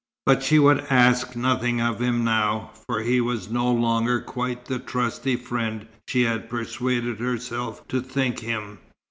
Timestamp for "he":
3.01-3.21